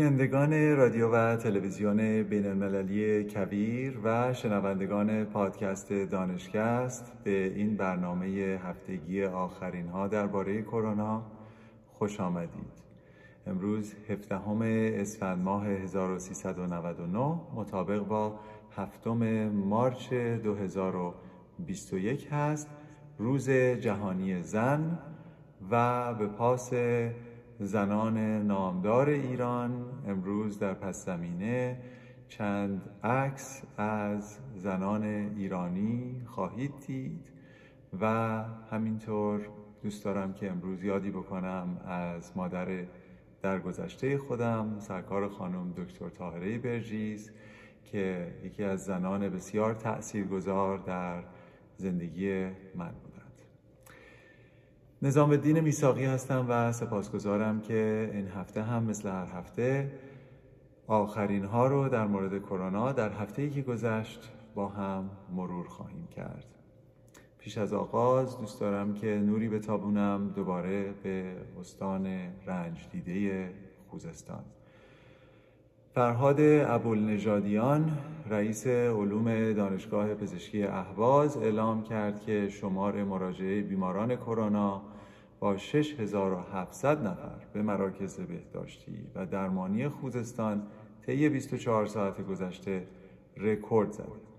[0.00, 8.26] بینندگان رادیو و تلویزیون بین المللی کبیر و شنوندگان پادکست دانشکست به این برنامه
[8.64, 11.22] هفتگی آخرین ها درباره کرونا
[11.86, 12.72] خوش آمدید.
[13.46, 14.36] امروز 17
[15.00, 18.40] اسفند ماه 1399 مطابق با
[18.76, 22.68] هفتم مارچ 2021 هست
[23.18, 24.98] روز جهانی زن
[25.70, 26.72] و به پاس
[27.62, 31.78] زنان نامدار ایران امروز در پس زمینه
[32.28, 35.04] چند عکس از زنان
[35.36, 37.30] ایرانی خواهید دید
[38.00, 38.06] و
[38.70, 39.40] همینطور
[39.82, 42.84] دوست دارم که امروز یادی بکنم از مادر
[43.42, 47.30] درگذشته خودم سرکار خانم دکتر طاهره برجیز
[47.84, 51.22] که یکی از زنان بسیار تاثیرگذار در
[51.76, 53.09] زندگی من بود.
[55.02, 59.92] نظام الدین میساقی هستم و سپاسگزارم که این هفته هم مثل هر هفته
[60.86, 66.08] آخرین ها رو در مورد کرونا در هفته ای که گذشت با هم مرور خواهیم
[66.16, 66.44] کرد.
[67.38, 72.06] پیش از آغاز دوست دارم که نوری به تابونم دوباره به استان
[72.46, 73.54] رنج دیده
[73.88, 74.44] خوزستان.
[75.94, 77.98] فرهاد ابوالنژادیان
[78.30, 84.82] رئیس علوم دانشگاه پزشکی اهواز اعلام کرد که شمار مراجعه بیماران کرونا
[85.40, 90.62] با 6700 نفر به مراکز بهداشتی و درمانی خوزستان
[91.06, 92.86] طی 24 ساعت گذشته
[93.36, 94.30] رکورد زد.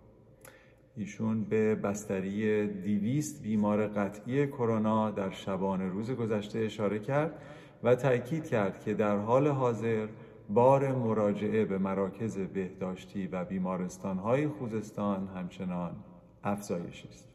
[0.96, 7.42] ایشون به بستری 200 بیمار قطعی کرونا در شبانه روز گذشته اشاره کرد
[7.84, 10.08] و تاکید کرد که در حال حاضر
[10.50, 15.96] بار مراجعه به مراکز بهداشتی و بیمارستانهای خوزستان همچنان
[16.44, 17.31] افزایش است.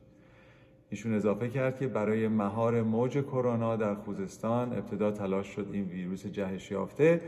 [0.96, 6.26] ایشون اضافه کرد که برای مهار موج کرونا در خوزستان ابتدا تلاش شد این ویروس
[6.26, 7.20] جهش یافته.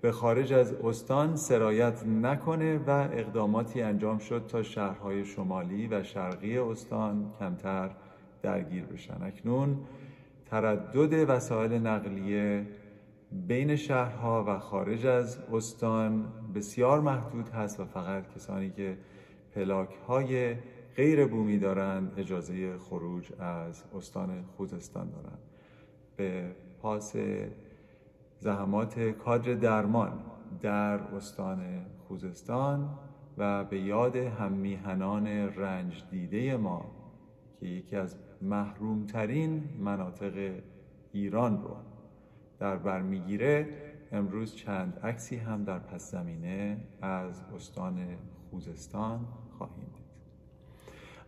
[0.00, 6.58] به خارج از استان سرایت نکنه و اقداماتی انجام شد تا شهرهای شمالی و شرقی
[6.58, 7.90] استان کمتر
[8.42, 9.22] درگیر بشن.
[9.22, 9.76] اکنون
[10.50, 12.66] تردد وسایل نقلیه
[13.32, 16.24] بین شهرها و خارج از استان
[16.54, 18.96] بسیار محدود هست و فقط کسانی که
[19.54, 20.54] پلاک های
[20.96, 25.38] غیر بومی دارند اجازه خروج از استان خوزستان دارند.
[26.16, 27.16] به پاس
[28.40, 30.18] زحمات کادر درمان
[30.62, 32.98] در استان خوزستان
[33.38, 36.90] و به یاد هممیهنان رنج دیده ما
[37.60, 40.52] که یکی از محرومترین مناطق
[41.12, 41.76] ایران رو
[42.58, 43.68] در بر می‌گیره
[44.12, 48.06] امروز چند عکسی هم در پس زمینه از استان
[48.50, 49.20] خوزستان
[49.58, 49.83] خواهیم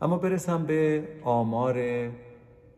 [0.03, 2.09] اما برسم به آمار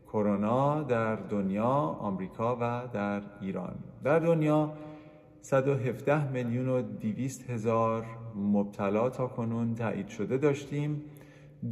[0.07, 1.65] کرونا در دنیا،
[1.99, 3.75] آمریکا و در ایران.
[4.03, 4.73] در دنیا
[5.41, 11.01] 117 میلیون و 200 هزار مبتلا تا کنون تایید شده داشتیم.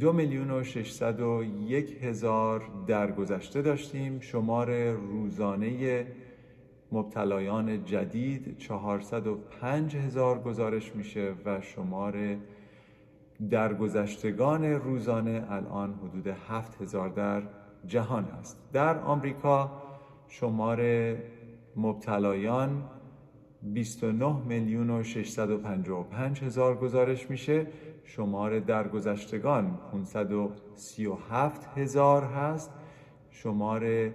[0.00, 4.20] دو میلیون و 601 هزار درگذشته داشتیم.
[4.20, 6.06] شمار روزانه
[6.92, 12.36] مبتلایان جدید 405 هزار گزارش میشه و شمار
[13.50, 17.42] درگذشتگان روزانه الان حدود 7 هزار در
[17.86, 18.60] جهان است.
[18.72, 19.82] در آمریکا
[20.28, 20.80] شمار
[21.76, 22.82] مبتلایان
[23.62, 27.66] 29 میلیون و 655 هزار گزارش میشه.
[28.04, 32.70] شمار درگذشتگان 537 هزار هست.
[33.30, 34.10] شمار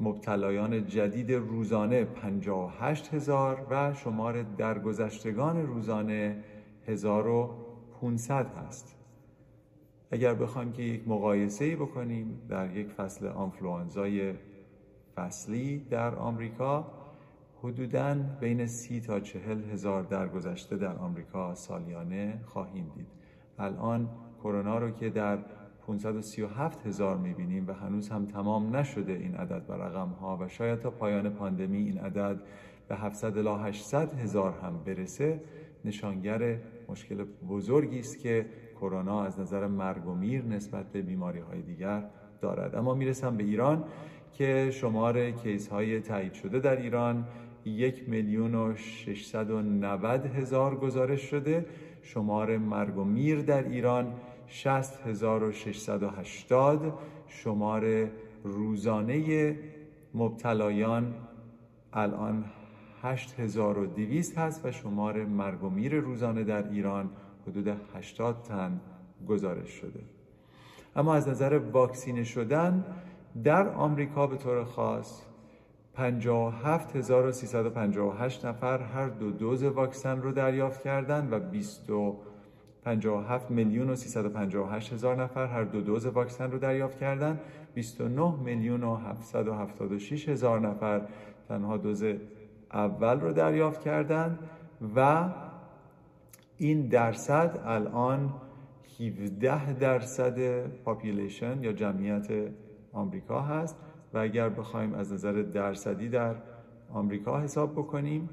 [0.00, 6.44] مبتلایان جدید روزانه 58 هزار و شمار درگذشتگان روزانه
[8.02, 8.96] 1500 هست.
[10.10, 14.34] اگر بخوایم که یک مقایسه بکنیم در یک فصل آنفلوانزای
[15.16, 16.86] فصلی در آمریکا
[17.62, 23.06] حدوداً بین سی تا چهل هزار درگذشته در آمریکا سالیانه خواهیم دید.
[23.58, 24.08] الان
[24.42, 25.38] کرونا رو که در
[25.86, 30.78] 537 هزار می‌بینیم و هنوز هم تمام نشده این عدد و رقم ها و شاید
[30.78, 32.40] تا پایان پاندمی این عدد
[32.88, 35.40] به 700 الی 800 هزار هم برسه
[35.84, 36.58] نشانگر
[36.88, 38.46] مشکل بزرگی است که
[38.80, 42.04] کرونا از نظر مرگ و میر نسبت به بیماری های دیگر
[42.40, 42.74] دارد.
[42.74, 43.84] اما می‌رسم به ایران
[44.32, 47.28] که شمار کیس های تایید شده در ایران
[47.64, 51.66] یک میلیون و 690 هزار گزارش شده.
[52.02, 54.14] شمار مرگ و میر در ایران
[54.46, 56.98] 60680
[57.28, 58.10] شمار
[58.44, 59.56] روزانه
[60.14, 61.14] مبتلایان
[61.92, 62.44] الان
[63.04, 67.10] 8200 هست و شمار مرگ و میر روزانه در ایران
[67.46, 68.80] حدود 80 تن
[69.28, 70.00] گزارش شده.
[70.96, 72.84] اما از نظر واکسینه شدن
[73.44, 75.22] در آمریکا به طور خاص
[75.94, 85.22] 57358 نفر هر دو دوز واکسن رو دریافت کردند و 257 میلیون و 358 هزار
[85.22, 87.40] نفر هر دو دوز واکسن رو دریافت کردند
[87.74, 91.02] 29 میلیون و 776 هزار نفر
[91.48, 92.04] تنها دوز
[92.74, 94.38] اول رو دریافت کردند
[94.96, 95.28] و
[96.58, 98.34] این درصد الان
[99.00, 102.28] 17 درصد پاپیلیشن یا جمعیت
[102.92, 103.76] آمریکا هست
[104.14, 106.34] و اگر بخوایم از نظر درصدی در
[106.90, 108.28] آمریکا حساب بکنیم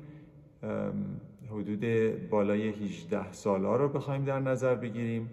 [1.50, 1.86] حدود
[2.30, 5.30] بالای 18 سالا رو بخوایم در نظر بگیریم.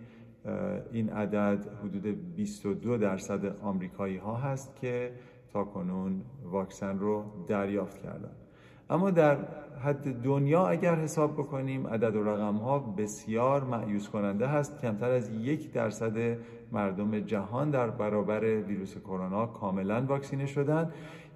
[0.93, 5.13] این عدد حدود 22 درصد آمریکایی ها هست که
[5.53, 8.48] تا کنون واکسن رو دریافت کردن.
[8.90, 9.37] اما در
[9.85, 14.81] حد دنیا اگر حساب بکنیم عدد و رقم ها بسیار معیوس کننده هست.
[14.81, 16.38] کمتر از یک درصد
[16.73, 20.93] مردم جهان در برابر ویروس کرونا کاملا واکسینه شدن.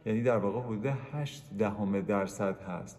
[0.06, 2.98] یعنی در واقع حدود 8 دهم درصد هست.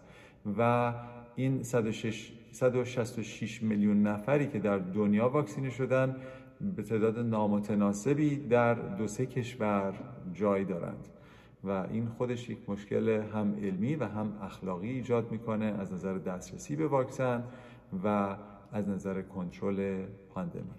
[0.58, 0.92] و
[1.36, 6.16] این 106 166 میلیون نفری که در دنیا واکسینه شدن
[6.76, 9.94] به تعداد نامتناسبی در دو سه کشور
[10.32, 11.08] جای دارند.
[11.64, 16.76] و این خودش یک مشکل هم علمی و هم اخلاقی ایجاد می‌کنه از نظر دسترسی
[16.76, 17.44] به واکسن
[18.04, 18.36] و
[18.72, 20.70] از نظر کنترل پاندمی.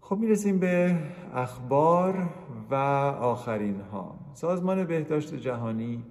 [0.00, 0.98] خب می‌رسیم به
[1.34, 2.28] اخبار
[2.70, 2.74] و
[3.20, 6.04] آخرین ها سازمان بهداشت جهانی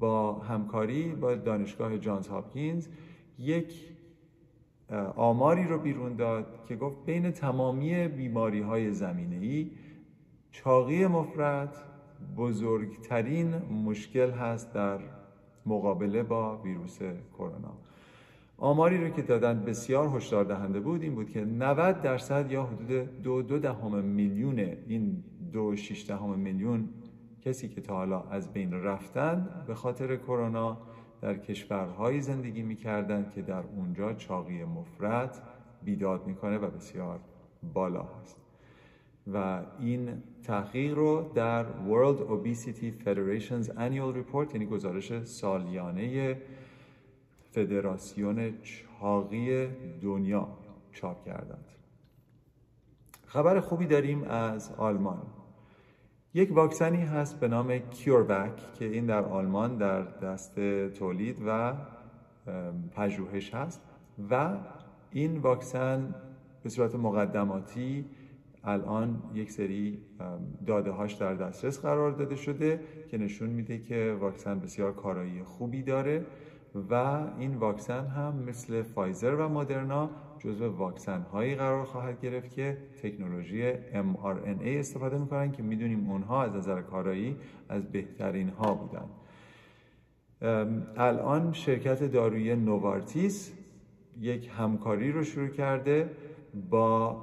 [0.00, 2.88] با همکاری با دانشگاه جانز هاپکینز
[3.38, 3.94] یک
[5.16, 9.70] آماری رو بیرون داد که گفت بین تمامی بیماری های زمینه ای
[10.54, 11.76] چاقی مفرد
[12.36, 14.98] بزرگترین مشکل هست در
[15.66, 16.98] مقابله با ویروس
[17.38, 17.72] کرونا.
[18.58, 23.22] آماری رو که دادن بسیار هشدار دهنده بود این بود که 90 درصد یا حدود
[23.22, 26.88] دو دو دهم میلیون این دو شیش دهم میلیون
[27.44, 30.78] کسی که تا حالا از بین رفتن به خاطر کرونا
[31.20, 35.42] در کشورهایی زندگی می‌کردند که در اونجا چاقی مفرد
[35.84, 37.20] بیداد می‌کنه و بسیار
[37.74, 38.43] بالا هست.
[39.32, 46.36] و این تحقیق رو در World Obesity Federation's Annual Report یعنی گزارش سالیانه
[47.50, 49.68] فدراسیون چاقی
[50.02, 50.48] دنیا
[50.92, 51.64] چاپ کردند.
[53.26, 55.22] خبر خوبی داریم از آلمان.
[56.34, 61.74] یک واکسنی هست به نام کیوربک که این در آلمان در دست تولید و
[62.96, 63.80] پژوهش هست
[64.30, 64.56] و
[65.10, 66.14] این واکسن
[66.62, 68.04] به صورت مقدماتی
[68.64, 69.98] الان یک سری
[70.66, 75.82] داده هاش در دسترس قرار داده شده که نشون میده که واکسن بسیار کارایی خوبی
[75.82, 76.26] داره
[76.90, 76.94] و
[77.38, 83.72] این واکسن هم مثل فایزر و مدرنا جزو واکسن هایی قرار خواهد گرفت که تکنولوژی
[83.92, 87.36] mRNA استفاده می‌کنن که می‌دونیم اونها از نظر کارایی
[87.68, 89.08] از بهترین ها بودن
[90.96, 93.52] الان شرکت دارویی نوارتیس
[94.20, 96.10] یک همکاری رو شروع کرده
[96.70, 97.22] با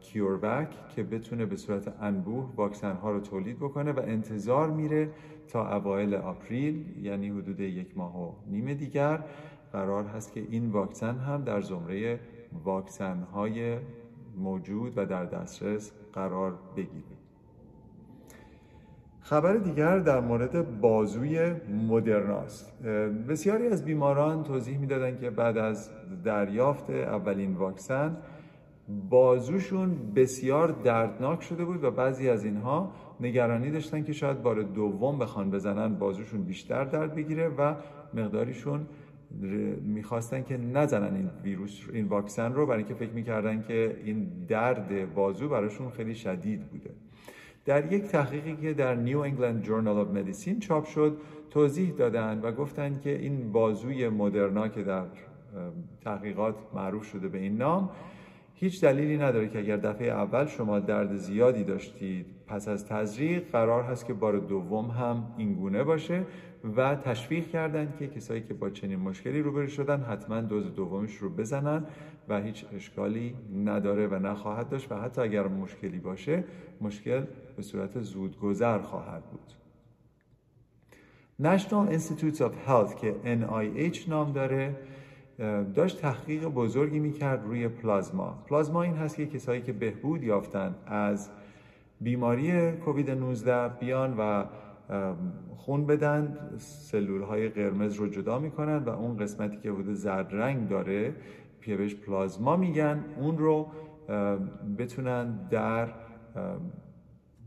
[0.00, 5.10] کیوربک که بتونه به صورت انبوه واکسن ها رو تولید بکنه و انتظار میره
[5.48, 9.20] تا اوایل آپریل یعنی حدود یک ماه و نیم دیگر
[9.72, 12.20] قرار هست که این واکسن هم در زمره
[12.64, 13.78] واکسن های
[14.36, 17.16] موجود و در دسترس قرار بگیره.
[19.20, 21.54] خبر دیگر در مورد بازوی
[21.88, 22.82] مدرناست
[23.28, 25.90] بسیاری از بیماران توضیح می‌دادند که بعد از
[26.24, 28.16] دریافت اولین واکسن
[28.88, 35.18] بازوشون بسیار دردناک شده بود و بعضی از اینها نگرانی داشتن که شاید بار دوم
[35.18, 37.74] بخوان بزنن بازوشون بیشتر درد بگیره و
[38.14, 38.86] مقداریشون
[39.82, 45.14] می‌خواستن که نزنن این ویروس این واکسن رو برای اینکه فکر می‌کردن که این درد
[45.14, 46.90] بازو براشون خیلی شدید بوده.
[47.64, 51.16] در یک تحقیقی که در New England Journal of Medicine چاپ شد
[51.50, 55.04] توضیح دادن و گفتن که این بازوی مدرنا که در
[56.04, 57.90] تحقیقات معروف شده به این نام
[58.58, 63.82] هیچ دلیلی نداره که اگر دفعه اول شما درد زیادی داشتید پس از تزریق قرار
[63.82, 66.26] هست که بار دوم هم اینگونه باشه
[66.76, 71.30] و تشویق کردن که کسایی که با چنین مشکلی روبرو شدن حتما دوز دومش رو
[71.30, 71.86] بزنن
[72.28, 73.34] و هیچ اشکالی
[73.64, 76.44] نداره و نخواهد داشت و حتی اگر مشکلی باشه
[76.80, 77.24] مشکل
[77.56, 79.52] به صورت زودگذر خواهد بود.
[81.42, 84.76] National Institutes of Health که NIH نام داره
[85.74, 88.38] داشت تحقیق بزرگی می‌کرد روی پلازما.
[88.46, 91.30] پلازما این هست که کسایی که بهبود یافتن از
[92.00, 94.44] بیماری کووید 19 بیان و
[95.56, 100.68] خون بدن سلول های قرمز رو جدا می‌کنن و اون قسمتی که حدود زرد رنگ
[100.68, 101.14] داره
[101.60, 103.66] پیوش پلازما میگن اون رو
[104.78, 105.88] بتونن در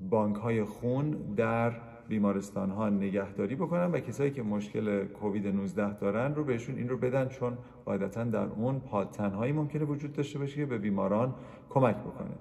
[0.09, 1.71] بانک های خون در
[2.09, 6.97] بیمارستان ها نگهداری بکنن و کسایی که مشکل کووید 19 دارن رو بهشون این رو
[6.97, 11.33] بدن چون قاعدتا در اون پادتنهایی ممکنه وجود داشته باشه که به بیماران
[11.69, 12.35] کمک بکنه.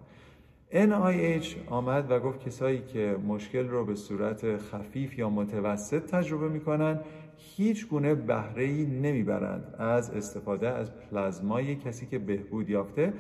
[0.73, 7.01] NIH آمد و گفت کسایی که مشکل رو به صورت خفیف یا متوسط تجربه می‌کنن
[7.37, 9.75] هیچ گونه بهره ای نمی‌برند.
[9.79, 13.13] از استفاده از پلازمای کسی که بهبود یافته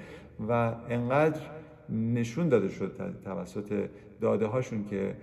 [0.48, 1.40] و انقدر
[1.88, 3.88] نشون داده شد توسط
[4.20, 5.16] داده هاشون که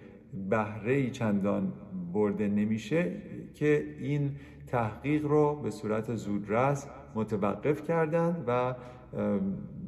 [0.50, 1.74] بهره چندان
[2.14, 3.12] برده نمیشه
[3.54, 4.32] که این
[4.68, 8.76] تحقیق رو به صورت زودرس متوقف کردند و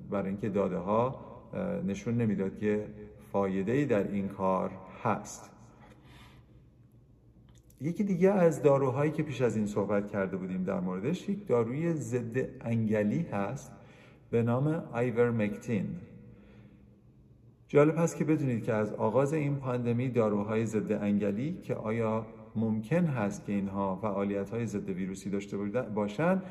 [0.10, 1.20] برای اینکه داده ها
[1.88, 2.88] نشون نمی‌داد که
[3.32, 4.72] فایده ای در این کار
[5.04, 5.52] هست.
[7.82, 11.94] یکی دیگه از داروهایی که پیش از این صحبت کرده بودیم در موردش یک داروی
[11.94, 13.72] ضد انگلی هست
[14.30, 15.86] به نام آیورمکتین
[17.68, 23.06] جالب هست که بدونید که از آغاز این پاندمی داروهای ضد انگلی که آیا ممکن
[23.06, 25.58] هست که اینها فعالیت های ضد ویروسی داشته
[25.96, 26.44] باشند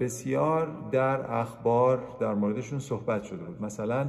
[0.00, 3.62] بسیار در اخبار در موردشون صحبت شده بود.
[3.62, 4.08] مثلا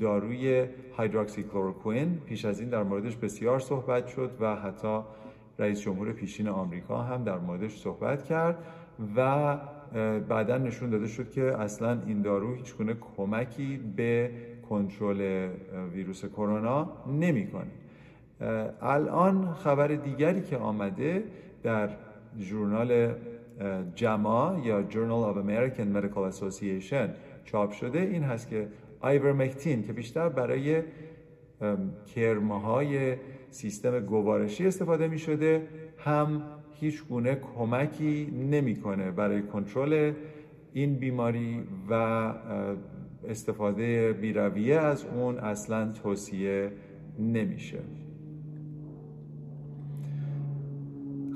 [0.00, 5.00] داروی هایدروکسی کلوروکوین پیش از این در موردش بسیار صحبت شد و حتی
[5.58, 8.58] رئیس جمهور پیشین آمریکا هم در موردش صحبت کرد
[9.16, 9.56] و
[10.28, 14.30] بعدا نشون داده شد که اصلا این دارو هیچ گونه کمکی به
[14.70, 15.48] کنترل
[15.94, 17.70] ویروس کرونا نمی‌کنه.
[18.82, 21.24] الان خبر دیگری که آمده
[21.62, 21.90] در
[22.38, 23.14] ژورنال
[23.94, 27.08] جما یا Journal of American Medical Association
[27.44, 28.68] چاپ شده این هست که
[29.00, 30.82] آیورمکتین که بیشتر برای
[32.14, 33.16] کرمه های
[33.50, 36.42] سیستم گوارشی استفاده می شده هم
[36.80, 40.12] هیچ گونه کمکی نمی‌کنه برای کنترل
[40.72, 42.32] این بیماری و
[43.28, 46.72] استفاده بیرویه از اون اصلا توصیه
[47.18, 47.78] نمیشه.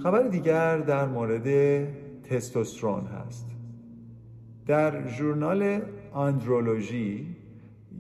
[0.03, 1.49] خبر دیگر در مورد
[2.23, 3.47] تستوسترون هست.
[4.67, 5.81] در ژورنال
[6.13, 7.37] آندرولوژی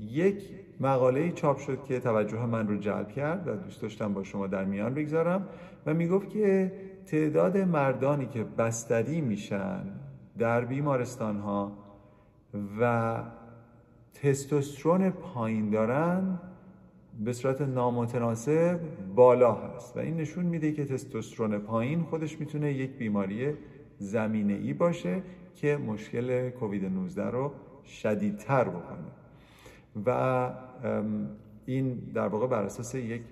[0.01, 0.51] یک
[0.81, 4.65] مقاله چاپ شد که توجه من رو جلب کرد و دوست داشتم با شما در
[4.65, 5.49] میان بگذارم
[5.87, 6.73] و می‌گفت که
[7.07, 9.83] تعداد مردانی که بستری میشن
[10.39, 11.73] در بیمارستان ها
[12.81, 13.15] و
[14.15, 16.39] تستوسترون پایین دارن
[17.25, 18.81] به صورت نامتناسب
[19.15, 23.53] بالا هست و این نشون میده که تستوسترون پایین خودش می‌تونه یک بیماری
[23.99, 25.23] زمینه ای باشه
[25.55, 27.53] که مشکل کووید 19 رو
[27.85, 29.09] شدیدتر بکنه.
[30.07, 30.51] و
[31.67, 33.23] این در واقع بر اساس یک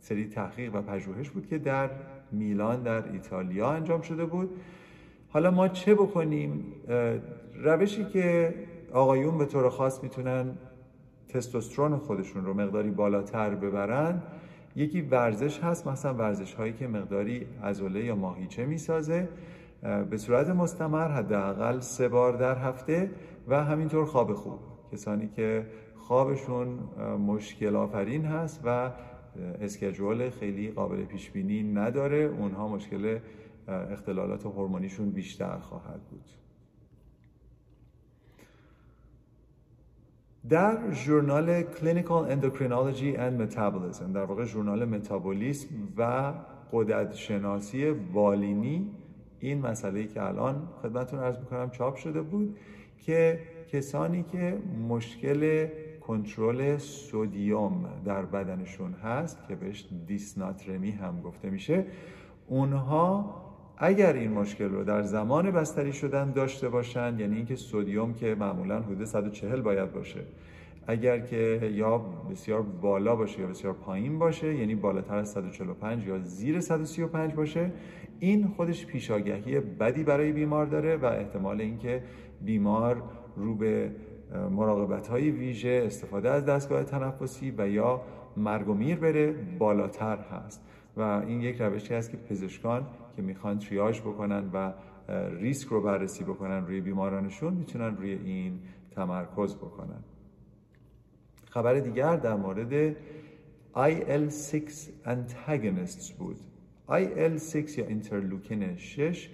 [0.00, 1.90] سری تحقیق و پژوهش بود که در
[2.32, 4.50] میلان در ایتالیا انجام شده بود.
[5.28, 6.64] حالا ما چه بکنیم؟
[7.54, 8.54] روشی که
[8.92, 10.58] آقایون به طور خاص می‌تونن
[11.28, 14.22] تستوسترون خودشون رو مقداری بالاتر ببرن.
[14.76, 19.28] یکی ورزش هست مثلا ورزش هایی که مقداری ازوله یا ماهیچه می‌سازه
[20.10, 23.10] به صورت مستمر حداقل سه بار در هفته
[23.48, 24.58] و همینطور خواب خوب.
[24.92, 25.66] کسانی که
[25.96, 26.78] خوابشون
[27.26, 28.90] مشکل آفرین هست و
[29.60, 33.18] اسکجول خیلی قابل پیش بینی نداره اونها مشکل
[33.68, 36.24] اختلالات هورمونیشون بیشتر خواهد بود.
[40.48, 46.32] در ژورنال Clinical Endocrinology and Metabolism در واقع ژورنال متابولیسم و
[46.72, 48.90] قدرت شناسی بالینی
[49.40, 52.58] این مسئله که الان خدمتتون عرض می‌کنم چاپ شده بود
[52.98, 53.40] که
[53.72, 55.68] کسانی که مشکل
[56.00, 61.84] کنترل سودیوم در بدنشون هست که بهش دیسناترمی هم گفته میشه
[62.46, 63.45] اونها
[63.78, 68.80] اگر این مشکل رو در زمان بستری شدن داشته باشن یعنی اینکه سودیوم که معمولا
[68.80, 70.20] حدود 140 باید باشه.
[70.86, 71.98] اگر که یا
[72.30, 77.72] بسیار بالا باشه یا بسیار پایین باشه یعنی بالاتر از 145 یا زیر 135 باشه
[78.18, 82.02] این خودش پیشاگهی بدی برای بیمار داره و احتمال اینکه
[82.42, 83.02] بیمار
[83.36, 83.90] رو به
[84.50, 88.00] مراقبت های ویژه استفاده از دستگاه تنفسی و یا
[88.36, 90.62] مرگ و میر بره بالاتر هست.
[90.96, 92.86] و این یک روشی است که پزشکان
[93.16, 94.72] که می‌خوان تریاج بکنن و
[95.40, 100.04] ریسک رو بررسی بکنن روی بیمارانشون می‌تونن روی این تمرکز بکنن.
[101.50, 102.96] خبر دیگر در مورد
[103.74, 104.72] IL-6
[105.06, 106.36] antagonists بود.
[106.88, 109.30] IL-6 یا اینترلوکین 6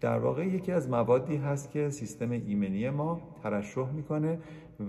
[0.00, 4.38] در واقع یکی از موادی هست که سیستم ایمنی ما ترشح می‌کنه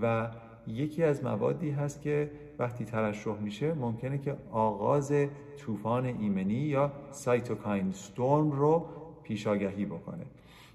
[0.02, 0.30] و
[0.66, 5.12] یکی از موادی هست که وقتی ترشح میشه ممکنه که آغاز
[5.58, 8.86] طوفان ایمنی یا سایتوکاین ستورم رو
[9.22, 10.26] پیشاگهی بکنه.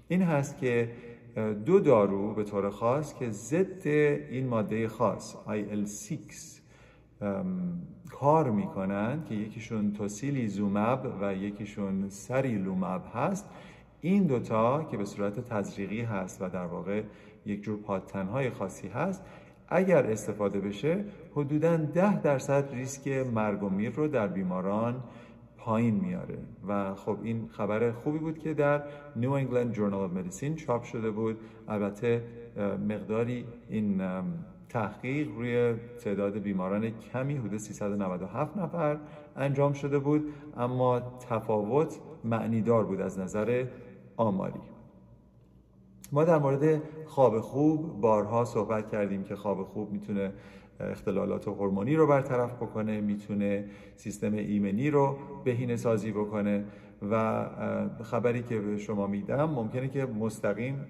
[0.08, 0.90] این هست که
[1.66, 6.54] دو دارو به طور خاص که ضد این ماده خاص IL-6
[8.10, 13.48] کار می‌کنند که یکیشون توسیلی زومب و یکیشون سریلومب هست.
[14.00, 17.02] این دوتا که به صورت تزریقی هست و در واقع
[17.46, 19.22] یک جور پادتنهای خاصی هست
[19.68, 25.02] اگر استفاده بشه حدودا ده درصد ریسک مرگ و میر رو در بیماران
[25.58, 26.38] پایین میاره.
[26.68, 28.82] و خب این خبر خوبی بود که در
[29.16, 31.36] نیو انگلند جورنال of مدیسین چاپ شده بود.
[31.68, 32.22] البته
[32.88, 34.02] مقداری این
[34.68, 38.98] تحقیق روی تعداد بیماران کمی حدود 397 نفر
[39.36, 40.32] انجام شده بود.
[40.56, 43.64] اما تفاوت معنیدار بود از نظر
[44.16, 44.73] آماری.
[46.14, 50.32] ما در مورد خواب خوب بارها صحبت کردیم که خواب خوب می‌تونه
[50.80, 53.64] اختلالات هورمونی رو برطرف بکنه می‌تونه
[53.96, 56.64] سیستم ایمنی رو بهینه سازی بکنه
[57.10, 57.44] و
[58.02, 60.86] خبری که به شما میدم ممکنه که مستقیم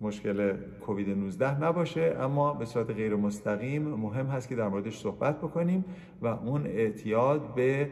[0.00, 0.56] مشکل
[0.86, 5.84] کووید 19 نباشه اما به صورت غیر مستقیم مهم هست که در موردش صحبت بکنیم
[6.22, 7.90] و اون اعتیاد به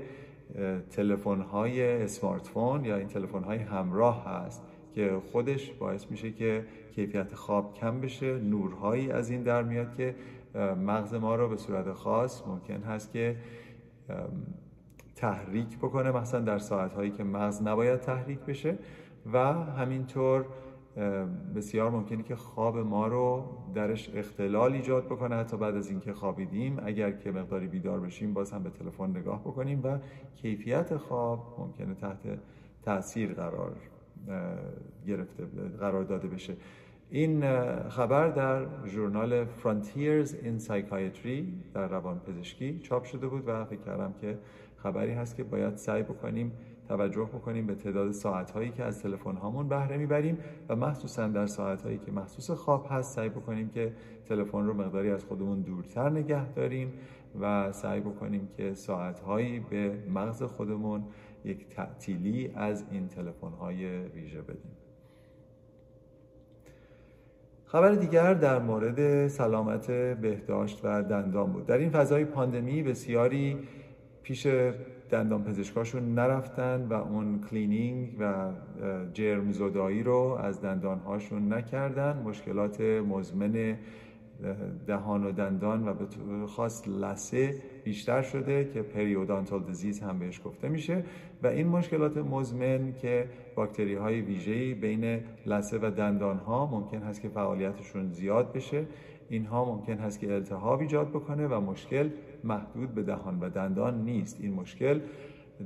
[0.90, 4.62] تلفن های اسمارت فون یا این تلفن های همراه هست.
[4.94, 8.38] که خودش باعث میشه که کیفیت خواب کم بشه.
[8.38, 10.14] نورهایی از این در میاد که
[10.86, 13.36] مغز ما رو به صورت خاص ممکن هست که
[15.16, 18.78] تحریک بکنه مثلا در ساعت که مغز نباید تحریک بشه.
[19.32, 20.44] و همینطور
[21.56, 23.44] بسیار ممکنه که خواب ما رو
[23.74, 25.36] درش اختلال ایجاد بکنه.
[25.36, 29.40] حتی بعد از اینکه خوابیدیم اگر که مقداری بیدار بشیم باز هم به تلفن نگاه
[29.40, 29.98] بکنیم و
[30.36, 32.38] کیفیت خواب ممکنه تحت
[32.82, 33.76] تاثیر قرار
[35.06, 35.44] گرفته
[35.80, 36.56] قرار داده بشه.
[37.10, 37.40] این
[37.88, 41.42] خبر در ژورنال Frontiers in Psychiatry
[41.74, 44.38] در روان پزشکی چاپ شده بود و فکر کردم که
[44.76, 46.52] خبری هست که باید سعی بکنیم
[46.88, 50.38] توجه بکنیم به تعداد ساعت هایی که از تلفن هامون بهره می‌بریم
[50.68, 53.92] و مخصوصا در ساعت هایی که مخصوص خواب هست سعی بکنیم که
[54.28, 56.92] تلفن رو مقداری از خودمون دورتر نگه داریم
[57.40, 61.04] و سعی بکنیم که ساعت هایی به مغز خودمون
[61.44, 64.76] یک تعطیلی از این تلفن های ویژه بدیم.
[67.64, 71.66] خبر دیگر در مورد سلامت بهداشت و دندان بود.
[71.66, 73.58] در این فضای پاندمی بسیاری
[74.22, 74.46] پیش
[75.10, 78.50] دندان پزشکاشون نرفتن و اون کلینینگ و
[79.12, 82.22] جرم زدایی رو از دندانهاشون نکردن.
[82.22, 83.78] مشکلات مزمن
[84.86, 90.68] دهان و دندان و به خاص لسه بیشتر شده که پریودانتال دیزیز هم بهش گفته
[90.68, 91.04] میشه
[91.42, 97.20] و این مشکلات مزمن که باکتری های ویژه‌ای بین لسه و دندان ها ممکن هست
[97.20, 98.84] که فعالیتشون زیاد بشه.
[99.28, 102.10] اینها ممکن هست که التهاب ایجاد بکنه و مشکل
[102.44, 104.38] محدود به دهان و دندان نیست.
[104.40, 105.00] این مشکل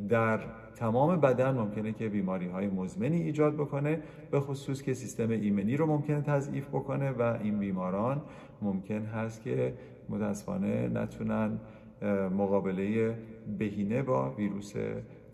[0.08, 0.40] در
[0.76, 5.86] تمام بدن ممکنه که بیماری های مزمنی ایجاد بکنه به خصوص که سیستم ایمنی رو
[5.86, 8.22] ممکنه تضعیف بکنه و این بیماران
[8.62, 9.74] ممکن هست که
[10.08, 11.58] متاسفانه نتونن
[12.38, 13.14] مقابله
[13.58, 14.72] بهینه با ویروس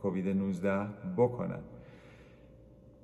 [0.03, 1.61] کووید 19 بکنن.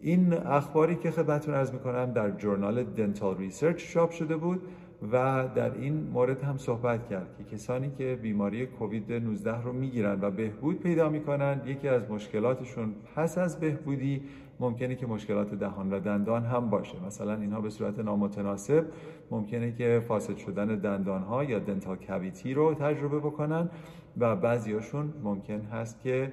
[0.01, 4.63] این اخباری که خدمتتون عرض می‌کنم در Journal Dental Research چاپ شده بود.
[5.03, 10.19] و در این مورد هم صحبت کرد که کسانی که بیماری کووید 19 رو می‌گیرن
[10.21, 14.23] و بهبود پیدا می‌کنن یکی از مشکلاتشون پس از بهبودی
[14.61, 17.07] ممکنه که مشکلات دهان و دندان هم باشه.
[17.07, 18.85] مثلا اینها به صورت نامتناسب
[19.31, 23.71] ممکنه که فاسد شدن دندان ها یا دنتال کویتی رو تجربه بکنن
[24.19, 26.33] و بعضیاشون ممکن هست که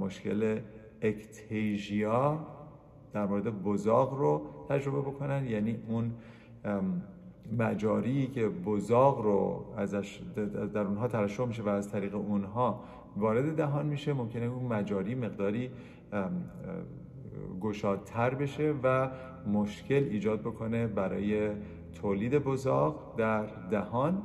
[0.00, 0.60] مشکل
[1.02, 2.46] اکتیژیا
[3.12, 6.12] در مورد بزاق رو تجربه بکنن یعنی اون
[7.58, 10.20] مجاری که بزاق رو ازش
[10.74, 12.80] در اونها ترشح میشه و از طریق اونها
[13.16, 15.70] وارد دهان میشه ممکنه اون مجاری مقداری
[17.60, 19.10] گشادتر بشه و
[19.52, 21.50] مشکل ایجاد بکنه برای
[21.94, 24.22] تولید بزاق در دهان.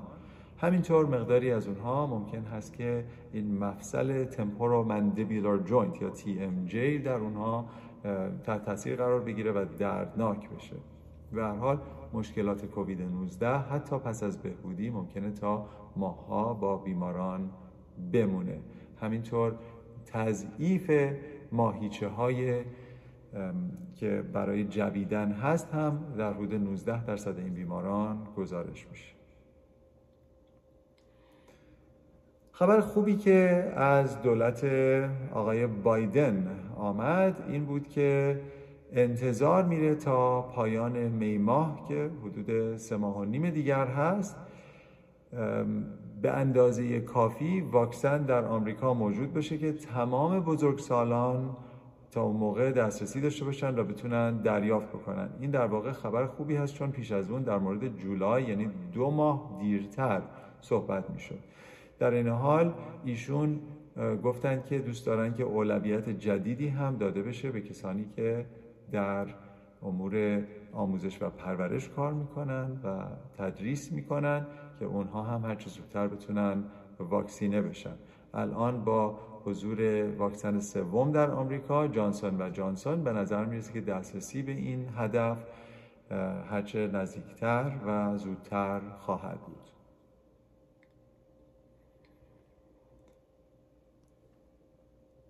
[0.58, 7.16] همینطور مقداری از اونها ممکن هست که این مفصل تمپورو مندیبولار جوینت یا TMJ در
[7.16, 7.66] اونها
[8.44, 10.76] تحت تاثیر قرار بگیره و دردناک بشه.
[11.32, 11.80] به هر حال
[12.14, 17.50] مشکلات کووید 19 حتی پس از بهبودی ممکنه تا ماها با بیماران
[18.14, 18.60] بمونه.
[19.02, 19.56] همینطور
[20.06, 20.92] تضعیف
[21.52, 22.64] ماهیچه های
[23.96, 29.14] که برای جویدن هست هم در حدود 19 درصد این بیماران گزارش میشه.
[32.52, 34.64] خبر خوبی که از دولت
[35.34, 38.42] آقای بایدن آمد این بود که
[38.92, 44.38] انتظار میره تا پایان می ماه که حدود سه ماه و نیم دیگر هست.
[46.22, 51.50] به اندازه کافی واکسن در آمریکا موجود بشه که تمام بزرگسالان
[52.12, 55.30] تا اون موقع دسترسی داشته باشن و بتونن دریافت بکنن.
[55.40, 59.12] این در واقع خبر خوبی هست چون پیش از اون در مورد جولای یعنی دو
[59.12, 60.22] ماه دیرتر
[60.62, 61.40] صحبت می‌شد.
[62.00, 62.74] در این حال
[63.06, 63.60] ایشون
[64.24, 68.46] گفتند که دوست دارن که اولویت جدیدی هم داده بشه به کسانی که
[68.92, 69.28] در
[69.82, 73.04] امور آموزش و پرورش کار می‌کنن و
[73.38, 74.46] تدریس می‌کنن
[74.80, 76.64] که اونها هم هرچه زودتر بتونن
[77.00, 77.96] واکسینه بشن.
[78.34, 84.42] الان با حضور واکسن سوم در آمریکا جانسون و جانسون به نظر می‌رسه که دسترسی
[84.42, 85.38] به این هدف
[86.50, 89.70] هرچه نزدیکتر و زودتر خواهد بود.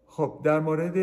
[0.08, 0.98] خب در مورد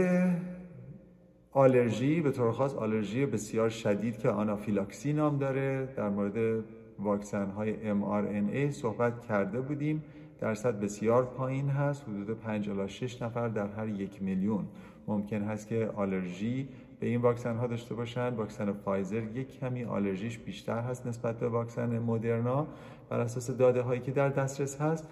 [1.52, 5.88] آلرژی به طور خاص آلرژی بسیار شدید که آنافیلاکسی نام داره.
[5.96, 6.64] در مورد
[6.98, 10.04] واکسن های mRNA صحبت کرده بودیم.
[10.40, 12.02] درصد بسیار پایین هست.
[12.02, 14.64] حدود 5 الی 6 نفر در هر یک میلیون.
[15.06, 16.68] ممکن هست که آلرژی
[17.00, 21.48] به این واکسن ها داشته باشند واکسن فایزر یک کمی آلرژیش بیشتر هست نسبت به
[21.48, 22.66] واکسن مدرنا
[23.08, 25.08] بر اساس داده هایی که در دسترس هست.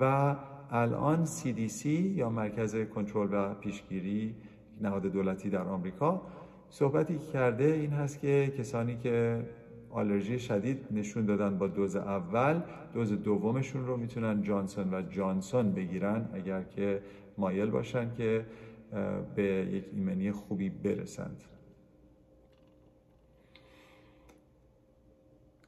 [0.00, 0.36] و
[0.70, 4.34] الان CDC یا مرکز کنترل و پیشگیری
[4.80, 6.22] نهاد دولتی در آمریکا.
[6.70, 9.44] صحبتی کرده این هست که کسانی که
[9.90, 12.60] آلرژی شدید نشون دادن با دوز اول
[12.94, 17.02] دوز دومشون رو می‌تونن جانسون و جانسون بگیرن اگر که
[17.38, 18.46] مایل باشن که
[19.34, 21.44] به یک ایمنی خوبی برسند.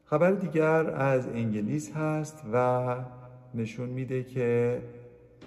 [0.05, 2.97] خبر دیگر از انگلیس هست و
[3.55, 4.83] نشون میده که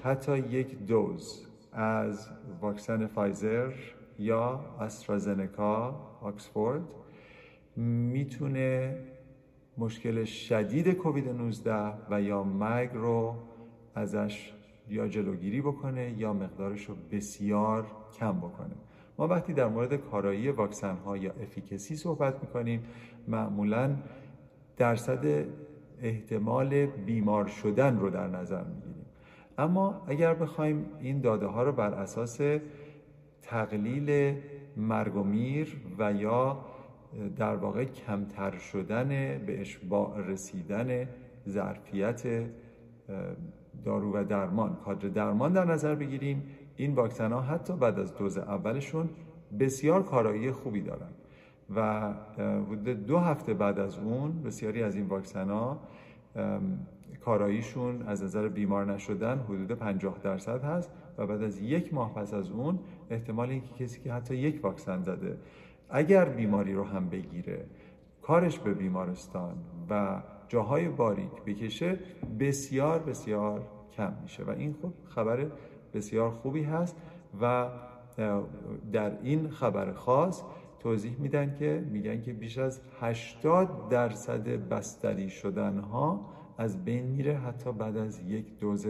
[0.04, 2.30] حتی یک دوز از
[2.62, 3.72] واکسن فایزر
[4.20, 6.82] یا استرازنکا آکسفورد
[7.76, 8.98] می‌تونه
[9.78, 13.36] مشکل شدید کووید 19 و یا مرگ رو
[13.96, 14.54] ازش
[14.90, 17.86] یا جلوگیری بکنه یا مقدارش رو بسیار
[18.20, 18.76] کم بکنه.
[19.18, 22.84] ما وقتی در مورد کارایی واکسن ها یا افیکسی صحبت می‌کنیم
[23.28, 23.96] معمولا
[24.78, 25.46] درصد
[26.02, 28.99] احتمال بیمار شدن رو در نظر می‌گیریم.
[29.60, 32.40] اما اگر بخوایم این داده ها رو بر اساس
[33.42, 34.36] تقلیل
[34.78, 36.66] مرگ و میر و یا
[37.38, 39.08] در واقع کمتر شدن
[39.46, 41.08] به اشباع رسیدن
[41.48, 42.24] ظرفیت
[43.86, 46.44] دارو و درمان کادر درمان در نظر بگیریم
[46.76, 49.10] این واکسن ها حتی بعد از دوز اولشون
[49.60, 51.10] بسیار کارایی خوبی دارن
[51.76, 55.80] و حدود دو هفته بعد از اون بسیاری از این واکسن ها
[57.26, 62.34] کاراییشون از نظر بیمار نشدن حدود 50 درصد هست و بعد از یک ماه پس
[62.34, 62.80] از اون
[63.10, 65.38] احتمال اینکه کسی که حتی یک واکسن زده
[65.90, 67.66] اگر بیماری رو هم بگیره
[68.22, 69.56] کارش به بیمارستان
[69.90, 72.00] و جاهای باریک بکشه
[72.40, 73.62] بسیار بسیار
[73.98, 74.44] کم میشه.
[74.44, 75.46] و این خب خبر
[75.94, 76.96] بسیار خوبی هست
[77.42, 77.70] و
[78.92, 80.44] در این خبر خاص
[80.80, 87.38] توضیح میدن که میگن که بیش از 80 درصد بستری شدن ها از بین میره
[87.38, 88.88] حتی بعد از یک دوز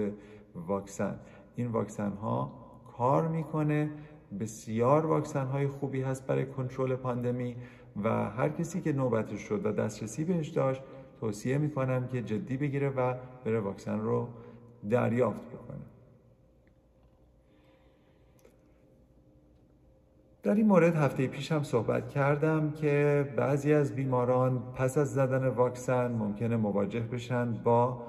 [0.55, 1.19] واکسن.
[1.55, 2.51] این واکسن ها
[2.97, 3.91] کار می‌کنه
[4.39, 7.55] بسیار واکسن های خوبی هست برای کنترل پاندمی
[8.03, 10.81] و هر کسی که نوبتش شد و دسترسی بهش داشت
[11.19, 13.13] توصیه می‌کنم که جدی بگیره و
[13.45, 14.27] بره واکسن رو
[14.89, 15.88] دریافت بکنه.
[20.49, 25.47] در این مورد هفته پیش هم صحبت کردم که بعضی از بیماران پس از زدن
[25.47, 28.01] واکسن ممکنه مواجه بشن با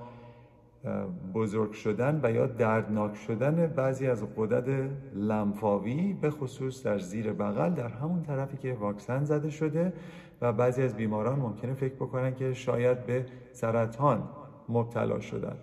[1.35, 7.70] بزرگ شدن و یا دردناک شدن بعضی از قدرت لمفاوی به خصوص در زیر بغل
[7.70, 9.92] در همون طرفی که واکسن زده شده
[10.40, 14.22] و بعضی از بیماران ممکنه فکر بکنن که شاید به سرطان
[14.68, 15.57] مبتلا شدن.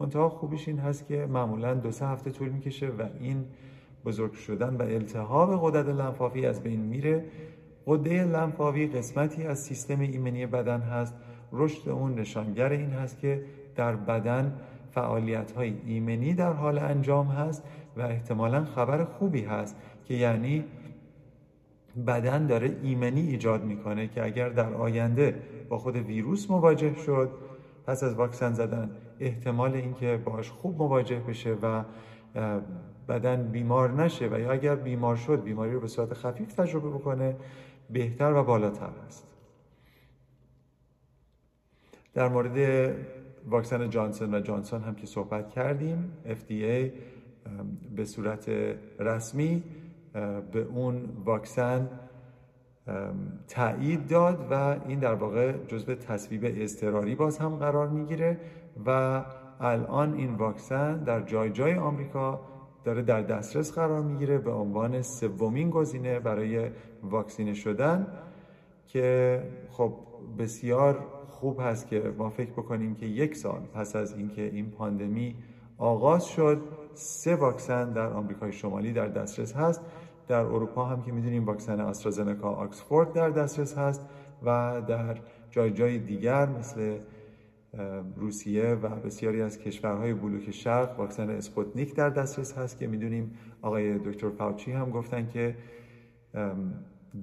[0.00, 3.44] منتها خوبیش این هست که معمولا دو سه هفته طول می‌کشه و این
[4.04, 7.24] بزرگ شدن و التهاب قدرت لنفاوی از بین میره.
[7.86, 11.14] قده لنفاوی قسمتی از سیستم ایمنی بدن هست.
[11.52, 13.44] رشد اون نشانگر این هست که
[13.76, 17.62] در بدن فعالیت های ایمنی در حال انجام هست
[17.96, 20.64] و احتمالا خبر خوبی هست که یعنی
[22.06, 27.30] بدن داره ایمنی ایجاد می‌کنه که اگر در آینده با خود ویروس مواجه شد
[27.86, 28.90] پس از واکسن زدن
[29.20, 31.84] احتمال اینکه باش خوب مواجه بشه و
[33.08, 37.36] بدن بیمار نشه و یا اگر بیمار شد بیماری رو به صورت خفیف تجربه بکنه
[37.90, 39.26] بهتر و بالاتر است.
[42.14, 42.94] در مورد
[43.46, 46.90] واکسن جانسون و جانسون هم که صحبت کردیم FDA
[47.96, 48.48] به صورت
[48.98, 49.62] رسمی
[50.52, 51.88] به اون واکسن
[53.48, 58.40] تایید داد و این در واقع جزء تصویب اضطراری باز هم قرار می‌گیره
[58.86, 59.22] و
[59.60, 62.40] الان این واکسن در جای جای آمریکا
[62.84, 66.70] داره در دسترس قرار می‌گیره به عنوان سومین گزینه برای
[67.02, 68.06] واکسینه شدن
[68.86, 69.94] که خب
[70.38, 75.36] بسیار خوب هست که ما فکر بکنیم که یک سال پس از اینکه این پاندمی
[75.78, 76.60] آغاز شد
[76.94, 79.80] سه واکسن در آمریکای شمالی در دسترس هست.
[80.28, 84.06] در اروپا هم که می‌دونیم واکسن آسترازنکا آکسفورد در دسترس هست
[84.42, 85.16] و در
[85.50, 86.98] جای جای دیگر مثل
[88.16, 93.30] روسیه و بسیاری از کشورهای بلوک شرق واکسن اسپوتنیک در دسترس هست که می‌دونیم
[93.62, 95.56] آقای دکتر فاوچی هم گفتن که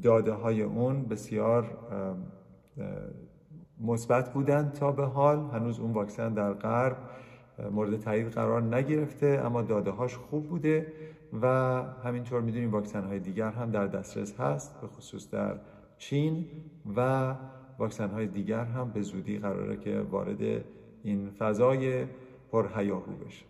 [0.04, 1.78] داده های اون بسیار
[3.82, 5.40] مثبت بودن تا به حال.
[5.54, 6.98] هنوز اون واکسن در غرب
[7.72, 10.94] مورد تایید قرار نگرفته اما داده هاش خوب بوده
[11.42, 11.48] و
[12.04, 15.56] همینطور می‌دونیم واکسن های دیگر هم در دسترس هست به خصوص در
[15.98, 16.46] چین
[16.96, 17.36] و
[17.82, 20.64] واکسن های دیگر هم به زودی قراره که وارد
[21.04, 22.06] این فضای
[22.52, 23.46] پرهیاهو بشه.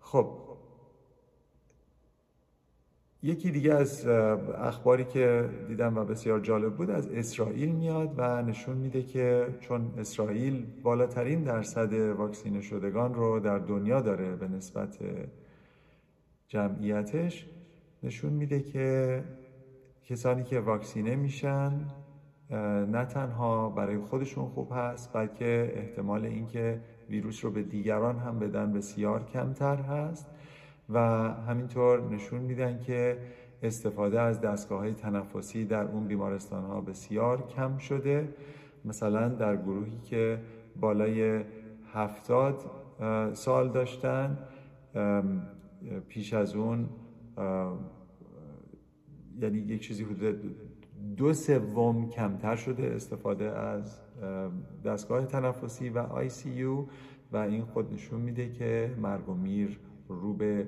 [0.00, 0.30] خب
[3.22, 8.76] یکی دیگه از اخباری که دیدم و بسیار جالب بود از اسرائیل میاد و نشون
[8.76, 14.98] میده که چون اسرائیل بالاترین درصد واکسینه شدگان رو در دنیا داره به نسبت
[16.48, 17.46] جمعیتش
[18.02, 19.24] نشون میده که
[20.10, 21.72] کسانی که واکسینه میشن
[22.90, 28.72] نه تنها برای خودشون خوب هست بلکه احتمال اینکه ویروس رو به دیگران هم بدن
[28.72, 30.26] بسیار کمتر هست
[30.88, 30.98] و
[31.48, 33.18] همینطور نشون میدن که
[33.62, 38.28] استفاده از دستگاه های تنفسی در اون بیمارستان ها بسیار کم شده.
[38.84, 40.40] مثلا در گروهی که
[40.80, 41.44] بالای
[41.92, 42.70] هفتاد
[43.32, 44.38] سال داشتن
[46.08, 46.88] پیش از اون
[49.42, 50.56] یعنی یک چیزی حدود
[51.16, 54.00] دو سوم کمتر شده استفاده از
[54.84, 56.86] دستگاه تنفسی و آی سی یو
[57.32, 60.66] و این خود نشون میده که مرگ و میر رو به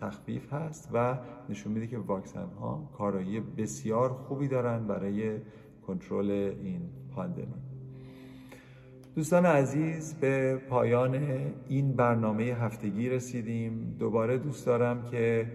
[0.00, 5.38] تخفیف هست و نشون میده که واکسن ها کارایی بسیار خوبی دارن برای
[5.86, 6.30] کنترل
[6.62, 6.80] این
[7.14, 7.54] پاندمی.
[9.14, 11.18] دوستان عزیز به پایان
[11.68, 13.96] این برنامه هفتگی رسیدیم.
[13.98, 15.46] دوباره دوست دارم که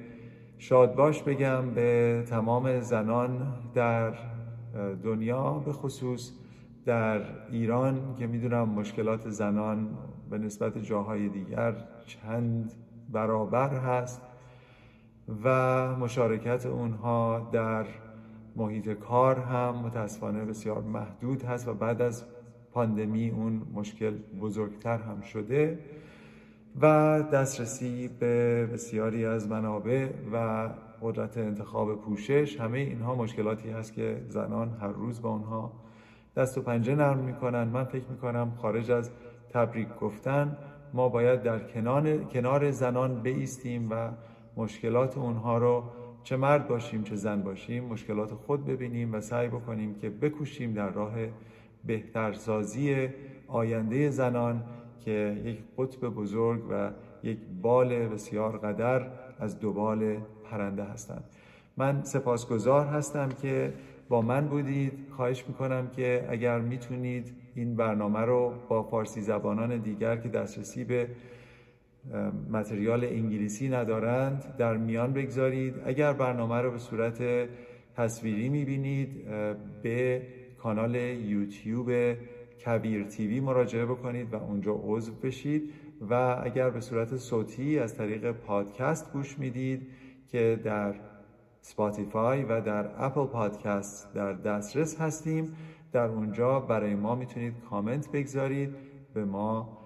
[0.63, 4.13] شادباش بگم به تمام زنان در
[5.03, 6.31] دنیا به خصوص
[6.85, 7.21] در
[7.51, 9.89] ایران که می‌دونم مشکلات زنان
[10.29, 12.73] به نسبت جاهای دیگر چند
[13.09, 14.21] برابر هست
[15.43, 15.49] و
[15.95, 17.85] مشارکت اونها در
[18.55, 22.23] محیط کار هم متاسفانه بسیار محدود هست و بعد از
[22.71, 25.79] پاندمی اون مشکل بزرگتر هم شده.
[26.81, 30.69] و دسترسی به بسیاری از منابع و
[31.01, 35.73] قدرت انتخاب پوشش همه اینها مشکلاتی هست که زنان هر روز با اونها
[36.35, 37.63] دست و پنجه نرم می‌کنن.
[37.63, 39.11] من فکر می‌کنم خارج از
[39.49, 40.57] تبریک گفتن
[40.93, 41.59] ما باید در
[42.23, 44.09] کنار, زنان بیستیم و
[44.57, 45.83] مشکلات اونها رو
[46.23, 50.89] چه مرد باشیم چه زن باشیم مشکلات خود ببینیم و سعی بکنیم که بکوشیم در
[50.89, 51.13] راه
[51.85, 53.09] بهترسازی
[53.47, 54.63] آینده زنان.
[55.05, 56.91] که یک قطب بزرگ و
[57.23, 59.07] یک بال بسیار قدر
[59.39, 61.23] از دو بال پرنده هستند.
[61.77, 63.73] من سپاسگزار هستم که
[64.09, 64.93] با من بودید.
[65.11, 71.07] خواهش می‌کنم که اگر می‌تونید این برنامه رو با فارسی زبانان دیگر که دسترسی به
[72.49, 75.75] متریال انگلیسی ندارند در میان بگذارید.
[75.85, 77.49] اگر برنامه رو به صورت
[77.95, 79.25] تصویری می‌بینید
[79.83, 80.21] به
[80.57, 81.89] کانال یوتیوب
[82.65, 85.73] کبیر TV مراجعه بکنید و اونجا عضو بشید
[86.09, 89.87] و اگر به صورت صوتی از طریق پادکست گوش می‌دید
[90.27, 90.95] که در
[91.61, 95.55] Spotify و در Apple Podcast در دسترس هستیم
[95.91, 98.75] در اونجا برای ما می‌تونید کامنت بگذارید
[99.13, 99.77] به ما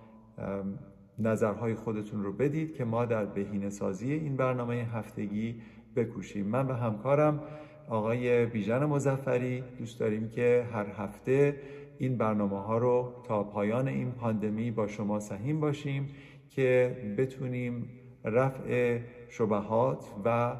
[1.19, 5.61] نظرهای خودتون رو بدید که ما در بهینه سازی این برنامه هفتگی
[5.95, 6.45] بکوشیم.
[6.45, 7.43] من و همکارم
[7.89, 11.55] آقای بیژن مزفری دوست داریم که هر هفته
[11.99, 16.10] این برنامه ها رو تا پایان این پاندمی با شما سهیم باشیم
[16.49, 17.89] که بتونیم
[18.23, 20.55] رفع شبهات و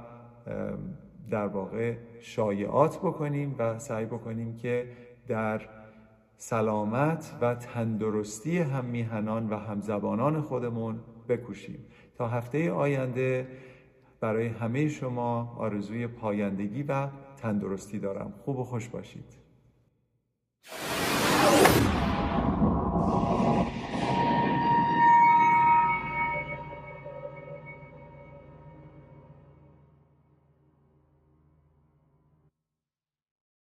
[1.30, 4.88] در واقع شایعات بکنیم و سعی بکنیم که
[5.28, 5.62] در
[6.38, 11.86] سلامت و تندرستی هم میهنان و همزبانان خودمون بکوشیم.
[12.16, 13.48] تا هفته آینده
[14.20, 18.34] برای همه شما آرزوی پایندگی و تندرستی دارم.
[18.46, 19.38] خوب و خوش باشید.